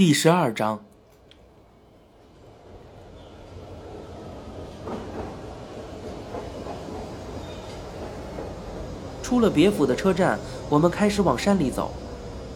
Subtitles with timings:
[0.00, 0.82] 第十二章。
[9.22, 10.38] 出了别府的车站，
[10.70, 11.92] 我们开始往山里走。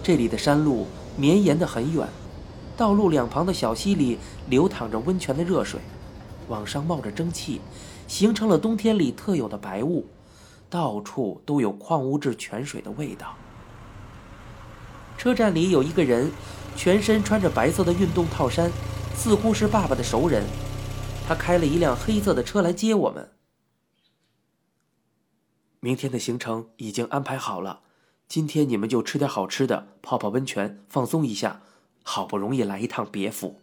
[0.02, 0.86] 这里的山路
[1.18, 2.08] 绵延得很远，
[2.78, 4.18] 道路两旁的小溪里
[4.48, 5.78] 流淌着温泉的热水，
[6.48, 7.60] 往上冒着蒸汽，
[8.08, 10.06] 形成了冬天里特有的白雾，
[10.70, 13.34] 到处都有矿物质泉水的味道。
[15.18, 16.30] 车站里有一个人，
[16.76, 18.70] 全身穿着白色的运动套衫，
[19.14, 20.44] 似乎是爸爸的熟人。
[21.26, 23.30] 他开了一辆黑色的车来接我们。
[25.80, 27.80] 明天的行程已经安排好了，
[28.28, 31.62] 今天你们就吃点好吃的，泡泡温泉，放松一下。
[32.06, 33.62] 好不容易来一趟别府。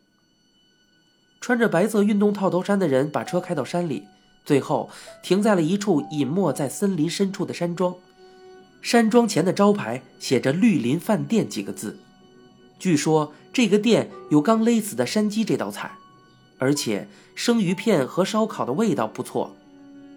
[1.40, 4.08] 穿着白色运动套头衫的人把车开到山里，
[4.44, 4.90] 最后
[5.22, 7.96] 停在了一处隐没在森林深处的山庄。
[8.82, 12.00] 山庄前的招牌写着“绿林饭店”几个字。
[12.82, 15.92] 据说这个店有刚勒死的山鸡这道菜，
[16.58, 19.56] 而且生鱼片和烧烤的味道不错。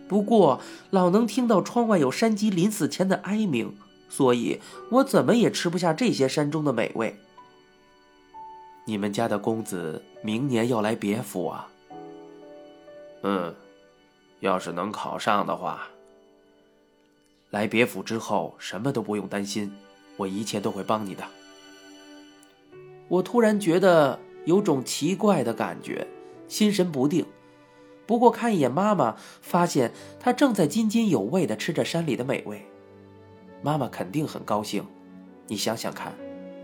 [0.08, 3.76] 不过，老能听到窗外有山鸡临死前的哀鸣，
[4.08, 7.14] 所以我怎么也吃不下这些山中的美味。
[8.86, 11.68] 你们家的公子明年要来别府啊？
[13.24, 13.54] 嗯，
[14.40, 15.86] 要是能考上的话，
[17.50, 19.70] 来别府之后什么都不用担心，
[20.16, 21.22] 我一切都会帮你的。
[23.08, 26.06] 我突然觉得有种奇怪的感觉，
[26.48, 27.24] 心神不定。
[28.06, 32.66] 不过看一眼妈妈，发现她正在津津有味地吃着山里的美味。
[33.62, 34.84] 妈妈肯定很高兴。
[35.46, 36.12] 你想想看，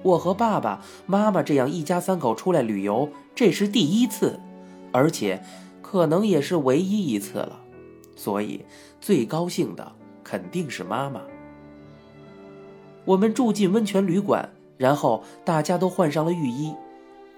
[0.03, 4.39] 我和爸爸妈妈这样一家三口出来旅游，这是第一次，
[4.93, 5.43] 而且
[5.81, 7.61] 可能也是唯一一次了。
[8.17, 8.65] 所以
[9.01, 11.23] 最高兴的肯定是妈妈。
[13.07, 14.51] 我们住进温泉旅馆，
[14.81, 16.75] 然后大家都换上了浴衣。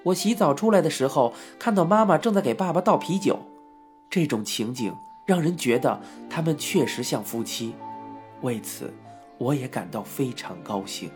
[0.05, 3.41] 我洗澡出来的时候，看到妈妈正在给爸爸倒啤酒。
[4.09, 4.95] 这种情景
[5.27, 6.01] 让人觉得
[6.31, 7.75] 他们确实像夫妻，
[8.43, 8.95] 为此
[9.39, 11.11] 我也感到非常高兴。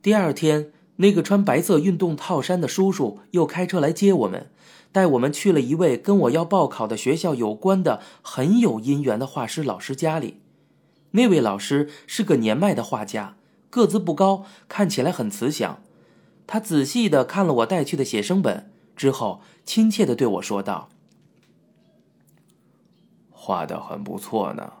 [0.00, 4.50] 第二天，那个穿白色运动套衫的叔叔又开车来接我们，
[4.92, 10.40] 带我们去了一位跟我要报考的学校有关的很有姻缘的画师老师家里。
[11.12, 13.36] 那位老师是个年迈的画家，
[13.68, 15.82] 个子不高，看起来很慈祥。
[16.46, 18.70] 他仔细的看了我带去的写生本。
[18.96, 20.90] 之后，亲切的对我说道
[23.30, 24.72] ：“画的很不错呢，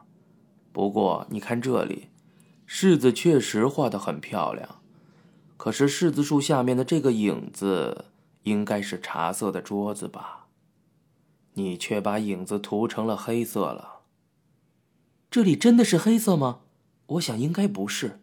[0.72, 2.08] 不过你看这里，
[2.68, 4.82] 柿子确实画的很漂亮，
[5.56, 8.04] 可是柿子树下面的这个影子
[8.42, 10.48] 应该是茶色的桌子吧？
[11.54, 13.99] 你却把影子涂成了黑色了。
[15.30, 16.60] 这里真的是黑色吗？
[17.06, 18.20] 我想应该不是。”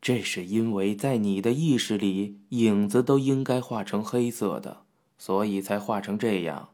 [0.00, 4.84] 这是因为在你的意识里，影子都应该画成黑色的，
[5.16, 6.70] 所以才画成这样。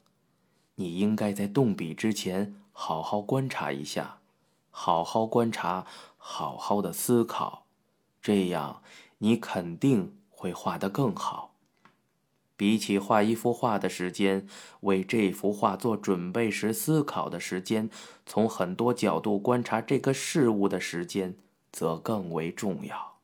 [0.76, 4.20] 你应该在动笔之前好好观察一下，
[4.70, 5.86] 好好观察，
[6.16, 7.66] 好好的思考，
[8.22, 8.82] 这样
[9.18, 11.54] 你肯定会画得更好。
[12.58, 14.44] 比起画一幅画的时间，
[14.80, 17.88] 为这幅画做准备时思考的时间，
[18.26, 21.36] 从很多角度观察这个事物的时间，
[21.70, 23.18] 则更为重要。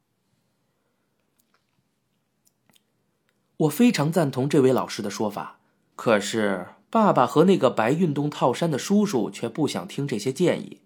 [3.57, 5.59] 我非常赞同这位老师的说法，
[5.97, 10.81] 可是爸爸和那个白运动套衫的叔叔却不想听这些建议，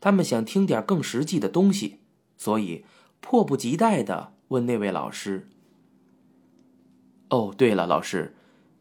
[0.00, 2.00] 他们想听点更实际的东西，
[2.38, 2.86] 所以
[3.20, 5.50] 迫不及待的问那位老师
[7.30, 8.36] ：“哦，对了，老师，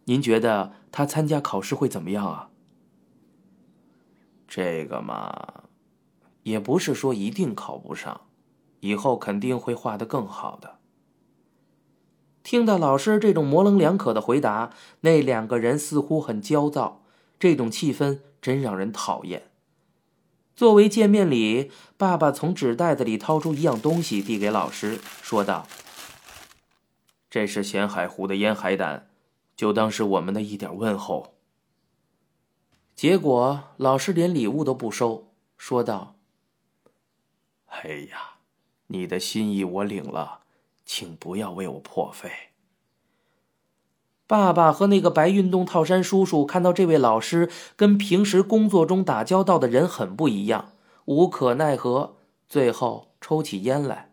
[0.05, 2.49] 您觉得他参加考试会怎么样啊？”
[4.47, 5.65] 这个嘛，
[6.43, 8.21] 也不是说一定考不上，
[8.79, 10.79] 以后肯定会画得更好的。
[12.41, 14.71] 听到老师这种模棱两可的回答，
[15.01, 17.03] 那两个人似乎很焦躁，
[17.37, 19.43] 这种气氛真让人讨厌。
[20.55, 25.67] 作为见面礼，爸爸从纸袋子里掏出一样东西递给老师，说道
[27.29, 29.09] ：“这是咸海湖的腌海胆，
[29.55, 31.35] 就当是我们的一点问候。”
[32.95, 36.15] 结果老师连礼物都不收，说道
[37.67, 38.35] ：“哎呀，
[38.87, 40.37] 你的心意我领了。”
[40.91, 42.31] 请不要为我破费。
[44.25, 50.71] 爸爸和那个白运动套衫叔叔看到这位老师跟平时工作中打交道的人很不一样，
[51.05, 52.15] 无可奈何，
[52.47, 54.08] 最后抽起烟来。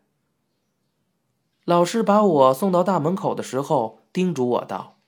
[1.66, 4.98] 老师把我送到大门口的时候，叮嘱我道：“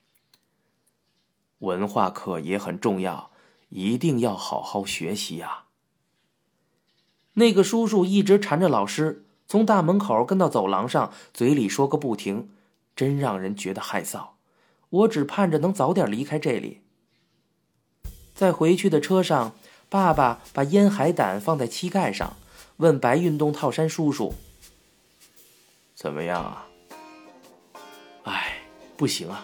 [1.59, 3.31] 文化课也很重要，
[3.69, 5.67] 一定要好好学习啊。”
[7.35, 9.25] 那个叔叔一直缠着老师。
[9.47, 12.49] 从大门口跟到走廊上，嘴里说个不停，
[12.93, 14.31] 真让人觉得害臊。
[14.89, 16.81] 我只盼着能早点离开这里。
[18.35, 19.53] 在回去的车上，
[19.87, 22.35] 爸爸把烟海胆放在膝盖上，
[22.77, 24.33] 问白运动套衫叔叔
[25.99, 26.65] ：“怎么样啊
[28.23, 28.53] ？”“哎，
[28.95, 29.43] 不行啊，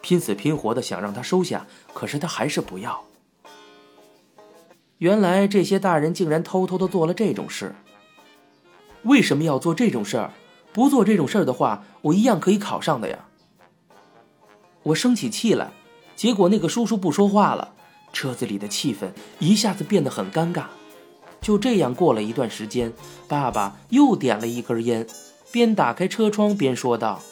[0.00, 3.04] 拼死拼活的想让他收下，可是他还是不要。”
[4.98, 7.74] 原来这些大人竟然偷偷的做了这种事。
[9.02, 10.32] 为什么要做这种事儿？
[10.72, 13.26] 不做这种事儿的话，我一样可以考上的呀。
[14.84, 15.72] 我生起气来，
[16.14, 17.74] 结果那个叔叔不说话了，
[18.12, 19.10] 车子里的气氛
[19.40, 20.66] 一下子变得很尴尬。
[21.40, 22.92] 就这样过了一段时间，
[23.26, 25.06] 爸爸又点了一根烟，
[25.50, 27.22] 边打开车窗边说道：“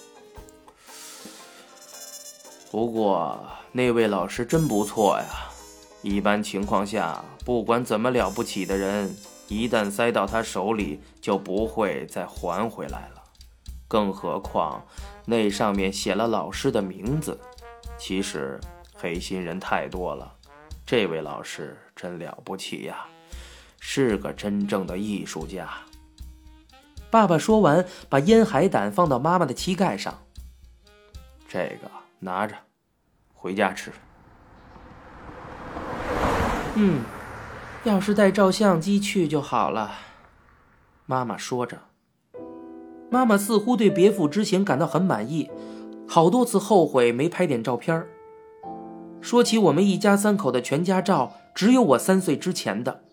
[2.70, 5.50] 不过那位老师真不错呀。
[6.02, 9.14] 一般情况下，不管怎么了不起的人。”
[9.48, 13.22] 一旦塞到他手里，就不会再还回来了。
[13.86, 14.84] 更何况
[15.24, 17.38] 那上面写了老师的名字。
[17.96, 18.58] 其实
[18.92, 20.34] 黑心人太多了，
[20.84, 23.06] 这位老师真了不起呀，
[23.78, 25.70] 是个真正的艺术家。
[27.10, 30.22] 爸爸说完，把烟海胆放到妈妈的膝盖上。
[31.48, 32.54] 这个拿着，
[33.34, 33.92] 回家吃。
[36.74, 37.00] 嗯。
[37.84, 39.92] 要是带照相机去就好了，
[41.06, 41.82] 妈妈说着。
[43.08, 45.48] 妈妈似乎对别府之行感到很满意，
[46.08, 48.04] 好多次后悔没拍点照片
[49.20, 53.04] 说起我们一家三口的全家照，只有我三岁之前的。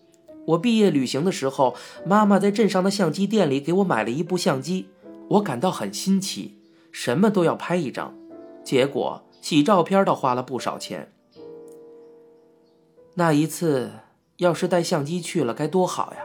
[0.48, 1.76] 我毕业旅行的时候，
[2.06, 4.88] 妈妈在镇上的相机店里给我买了一部相机，
[5.30, 6.58] 我感到很新奇，
[6.92, 8.14] 什么都要拍一张。
[8.64, 11.12] 结果洗照片倒花了不少钱。
[13.16, 13.92] 那一次。
[14.38, 16.24] 要是带相机去了该多好呀！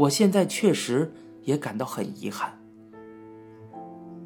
[0.00, 1.12] 我现在确实
[1.44, 2.60] 也感到很遗憾。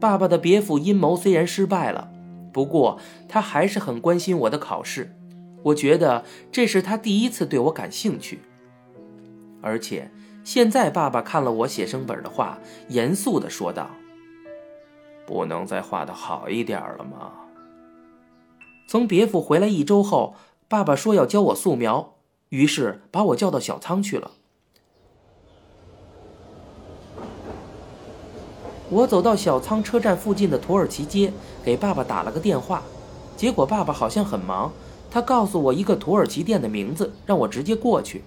[0.00, 2.10] 爸爸的别府阴谋虽然失败了，
[2.52, 2.98] 不过
[3.28, 5.14] 他还是很关心我的考试。
[5.62, 8.40] 我觉得这是他第一次对我感兴趣。
[9.62, 10.10] 而且
[10.44, 12.58] 现在爸爸看了我写生本的画，
[12.88, 13.90] 严肃地说道
[15.26, 17.32] ：“不能再画的好一点了吗？”
[18.88, 20.34] 从别府回来一周后，
[20.66, 22.14] 爸爸说要教我素描。
[22.48, 24.32] 于是把我叫到小仓去了。
[28.88, 32.82] 我走到小仓车站附近的土耳其街，给爸爸打了个电话，
[33.36, 34.72] 结果爸爸好像很忙，
[35.08, 38.24] 他告诉我一个土耳其店的名字，让我直接过去。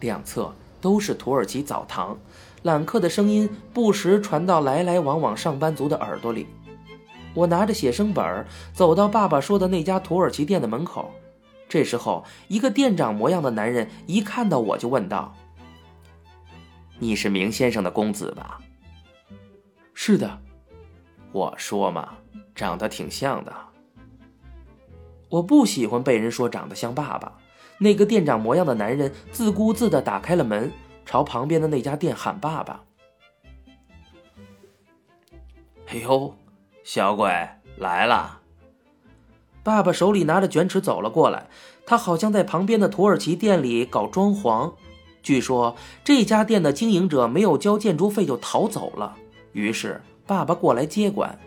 [0.00, 2.18] 两侧都是土耳其澡堂，
[2.62, 6.46] 揽客的声音不时传到来来往往上班族的耳朵里。
[7.34, 11.10] 我拿着写生本走到爸爸说的那家土耳其店的门口。
[11.68, 15.32] 这时候，一个店长模样的男人一看到我就问道
[16.98, 18.58] ：“你是明先生的公子吧
[19.94, 20.40] ？”“是的。
[21.30, 22.14] ”“我说嘛，
[22.56, 23.54] 长得挺像的。”
[25.30, 27.34] 我不喜欢被人说长得像爸爸。
[27.82, 30.70] 那个店长模样的男人自顾自地打开了门，
[31.06, 32.84] 朝旁边的那家店喊：“爸爸
[35.88, 36.36] ！”“哎呦，
[36.84, 37.48] 小鬼
[37.78, 38.42] 来了！”
[39.64, 41.48] 爸爸手里拿着卷尺走了过来，
[41.86, 44.74] 他好像在旁边的土耳其店里搞装潢。
[45.22, 45.74] 据说
[46.04, 49.16] 这家店的经营者没有交建筑费就逃走了，
[49.52, 51.38] 于是爸爸过来接管。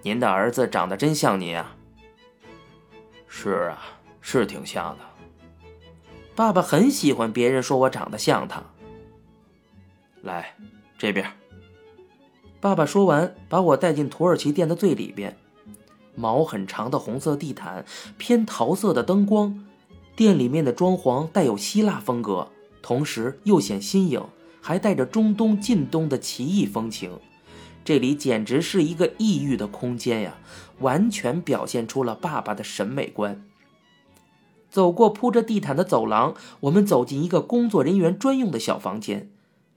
[0.00, 1.76] 您的儿子长得真像您啊！
[3.26, 3.93] 是啊，
[4.26, 5.04] 是挺像的。
[6.34, 8.62] 爸爸很喜欢别人说我长得像他。
[10.22, 10.56] 来，
[10.96, 11.30] 这边。
[12.58, 15.36] 爸爸说完，把我带进土耳其店的最里边。
[16.14, 17.84] 毛很长的红色地毯，
[18.16, 19.62] 偏桃色的灯光，
[20.16, 22.48] 店里面的装潢带有希腊风格，
[22.80, 24.24] 同时又显新颖，
[24.62, 27.20] 还带着中东、近东的奇异风情。
[27.84, 30.38] 这里简直是一个异域的空间呀，
[30.78, 33.44] 完全表现出了爸爸的审美观。
[34.74, 39.30] 走过铺着地毯的走廊，我们走进一个工作人员专用的小房间。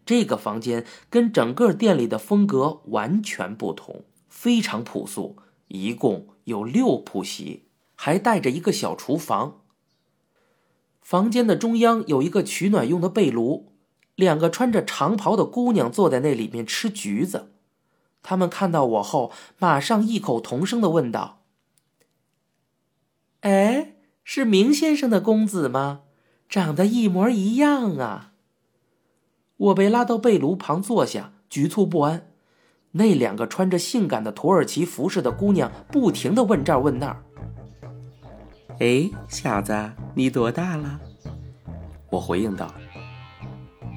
[0.08, 5.38] 这个房间跟整个店里的风格完全不同，非常朴素。
[5.68, 9.62] 一共有六铺席，还带着一个小厨房。
[11.00, 13.74] 房间的中央有一个取暖用的被炉，
[14.16, 17.52] 两个穿着长袍的姑娘坐在那里面吃橘子。
[18.24, 21.44] 他们看到我后，马上异口同声的问道
[23.42, 23.97] ：“哎，
[24.30, 26.02] 是明先生的公子吗？
[26.50, 28.34] 长得一模一样啊！”
[29.56, 32.28] 我被拉到被炉旁坐下，局促不安。
[32.92, 37.24] 那两个穿着性感的土耳其服饰的姑娘不停的问这儿问那儿。
[38.82, 41.00] 哎，小子，你多大了？
[42.10, 42.70] 我回应道：“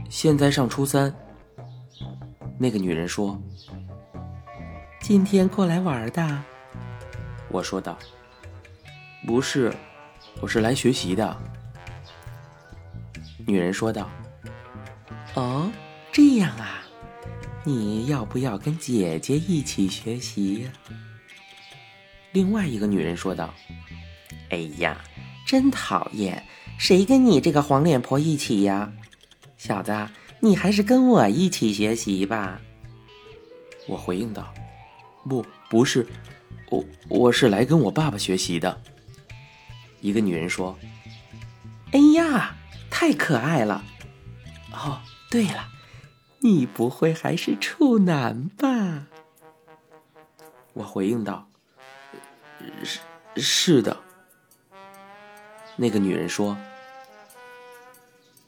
[0.08, 1.12] 现在上初三。
[2.56, 3.36] 那个女人说
[5.02, 6.44] ：“今天过来玩的。”
[7.50, 7.98] 我说道
[9.26, 9.74] ：“不是，
[10.40, 11.36] 我是来学习的。”
[13.46, 14.08] 女人说道
[15.34, 15.70] ：“哦，
[16.12, 16.82] 这样啊，
[17.64, 20.70] 你要不要跟姐姐一起学习呀？”
[22.32, 23.52] 另外一个女人说道
[24.50, 25.00] ：“哎呀，
[25.46, 26.42] 真讨厌！
[26.78, 28.92] 谁跟你这个黄脸婆一起呀？
[29.58, 29.92] 小子，
[30.38, 32.60] 你还是跟我一起学习吧。”
[33.88, 34.54] 我回应道
[35.28, 36.06] ：“不，不是，
[36.70, 38.80] 我我是来跟我爸爸学习的。”
[40.00, 40.78] 一个女人说
[41.92, 42.56] ：“哎呀，
[42.90, 43.84] 太可爱了！
[44.72, 45.68] 哦，对了，
[46.40, 49.06] 你不会还是处男吧？”
[50.74, 51.46] 我回应道。
[52.82, 53.00] 是
[53.36, 53.96] 是的，
[55.76, 56.56] 那个女人说：“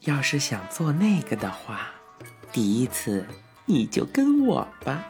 [0.01, 1.91] 要是想做那个的话，
[2.51, 3.25] 第一次
[3.65, 5.05] 你就跟我吧。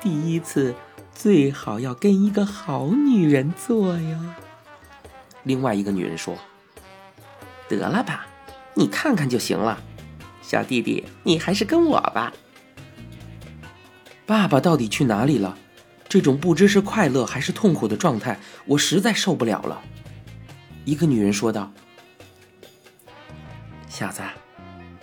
[0.00, 0.74] 第一次
[1.14, 4.24] 最好要跟一个好女人做哟。”
[5.46, 6.36] 另外一个女人说
[7.70, 8.26] ：“得了吧，
[8.74, 9.78] 你看看就行了。
[10.42, 12.32] 小弟弟，你还是跟我吧。”
[14.26, 15.56] 爸爸到底去哪里了？
[16.08, 19.80] 这种不知是快乐还是痛苦的状态，我实在受不了了。
[20.84, 21.72] 一个女人说道
[23.88, 24.22] ：“小子，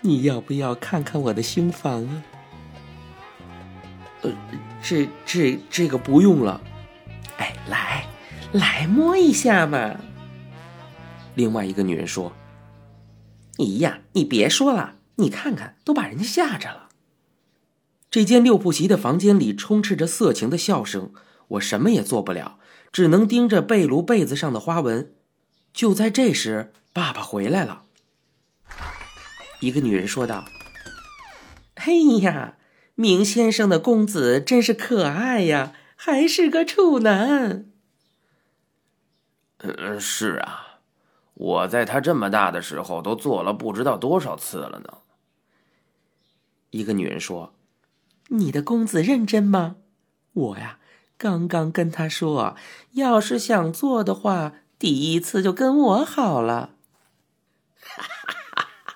[0.02, 2.24] 你要不要看看我的胸房啊
[4.24, 4.32] ？”“呃，
[4.82, 6.60] 这、这、这个不用了。
[7.40, 8.06] ”“哎，来，
[8.52, 9.96] 来摸一下嘛。”
[11.36, 12.34] 另外一个女人说
[13.58, 16.90] ：“咦呀，你别说了，你看看，都把人家吓着了。”
[18.12, 21.12] 这间六铺席的房间里充斥着色情的笑声，
[21.50, 22.60] 我什么也做不了，
[22.92, 25.14] 只能盯着被炉被子上的花纹。
[25.74, 27.86] 就在这时，爸爸回来了。
[29.60, 30.46] 一个女人说道
[31.76, 32.58] ：“嘿呀，
[32.94, 37.66] 明先生的公子真是可爱呀，还是个处男。
[39.58, 40.73] ”“嗯，是啊，
[41.34, 44.98] 我在他这么大的时候都做了不知道多少次了呢。”
[46.72, 47.54] 一个女人说。
[48.30, 49.76] 你的公子认真吗？
[50.32, 50.80] 我呀，
[51.18, 52.56] 刚刚跟他说，
[52.94, 56.72] 要是想做的话，第一次就跟我好了。
[57.76, 58.96] 哈哈哈哈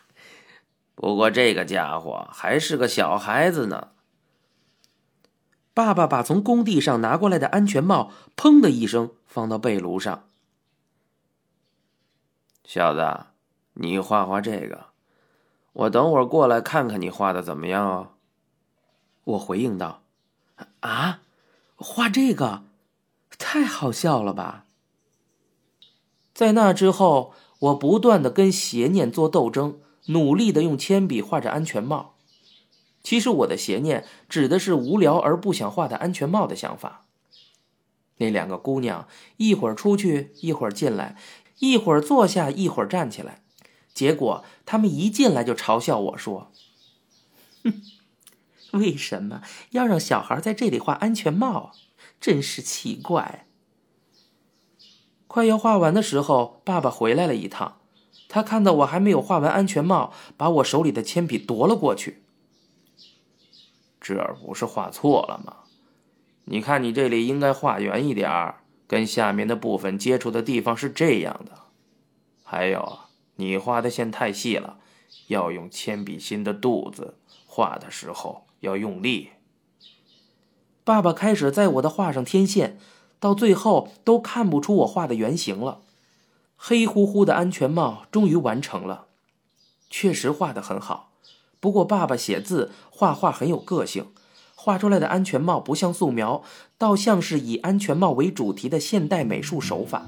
[0.96, 3.90] 不过这个家伙还是个小孩子呢。
[5.74, 10.27] 爸爸把从工地上拿过来的安全帽，砰的一声放到被炉上。
[12.68, 13.28] 小子，
[13.76, 14.88] 你画画这个，
[15.72, 18.10] 我等会儿过来看看你画的怎么样哦。
[19.24, 20.02] 我回应道
[20.82, 21.22] ：“啊，
[21.78, 22.64] 画这个，
[23.40, 24.66] 太好笑了吧！”
[26.36, 32.16] 在那之后，我不断的跟邪念做斗争，努力的用铅笔画着安全帽。
[33.02, 37.06] 其实我的邪念指的是无聊而不想画的安全帽的想法。
[38.18, 39.08] 那两个姑娘
[39.38, 41.16] 一会儿出去，一会儿进来，
[41.60, 43.44] 一会儿坐下，一会儿站起来，
[43.94, 46.52] 结果他们一进来就嘲笑我说
[47.64, 47.82] ：“哼。”
[48.74, 51.72] 为什么要让小孩在这里画安全帽？
[52.20, 53.48] 真是奇怪。
[55.26, 57.80] 快要画完的时候，爸爸回来了一趟，
[58.28, 62.24] 他看到我还没有画完安全帽，把我手里的铅笔夺了过去。
[64.02, 65.64] 这不是画错了吗？
[66.44, 71.52] 你看，你这里应该画圆一点儿，跟下面的部分接触的地方是这样的。
[72.44, 73.00] 还有，
[73.36, 74.78] 你画的线太细了，
[75.28, 78.48] 要用铅笔芯的肚子画的时候。
[78.62, 79.30] 要用力。
[80.84, 82.80] 爸爸开始在我的画上添线，
[83.20, 85.82] 到最后都看不出我画的原型了。
[86.56, 89.06] 黑乎乎的安全帽终于完成了，
[89.92, 91.12] 确实画的很好。
[91.60, 94.12] 不过爸爸写字画画很有个性，
[94.68, 96.44] 画出来的安全帽不像素描，
[96.78, 100.06] 倒像是以安全帽为主题的现代美术手法。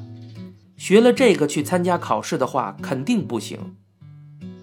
[0.76, 3.78] 学了这个去参加考试的话，肯定不行。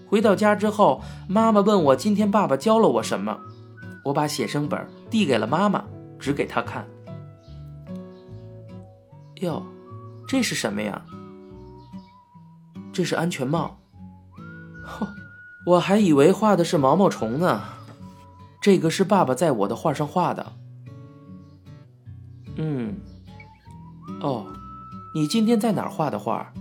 [0.05, 3.39] 回到家之后，妈妈问我今天爸爸教了我什么。
[4.03, 5.83] 我把写生本递给了妈妈，
[6.19, 6.87] 指给她看。
[9.37, 9.65] 哟，
[10.27, 11.03] 这是什么呀？
[12.93, 13.79] 这是安全帽。
[14.85, 15.07] 嚯，
[15.65, 17.76] 我还以为画的是毛毛虫呢。
[18.61, 20.53] 这个是爸爸在我的画上画的。
[22.55, 22.95] 嗯，
[24.21, 24.45] 哦，
[25.13, 26.51] 你今天在哪儿画的画？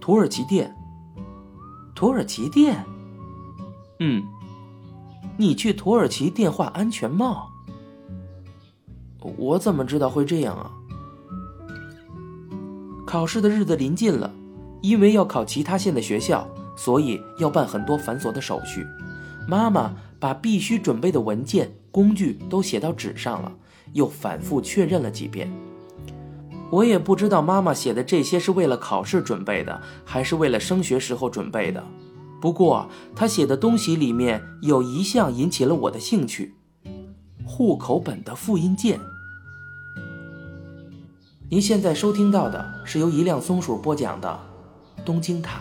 [0.00, 0.74] 土耳其店。
[1.94, 2.84] 土耳其店。
[4.00, 4.22] 嗯。
[5.36, 7.48] 你去土耳其电话安全帽？
[9.36, 10.70] 我怎么知道会这样啊？
[13.06, 14.32] 考试的日子临近了，
[14.82, 18.86] 因为要考其他县的学校，所以要办很多繁琐的手续。
[19.48, 23.50] 妈妈把必须准备的文件、工具都写到纸上了，
[23.94, 25.50] 又反复确认了几遍。
[26.70, 31.82] 我也不知道妈妈写的这些是为了考试准备的，还是为了升学时候准备的。
[32.42, 36.54] 不过，她写的东西里面有一项引起了我的兴趣：
[37.46, 39.00] 户口本的复印件。
[41.48, 44.38] 您现在收听到的是由一辆松鼠播讲的
[45.06, 45.60] 《东京塔》。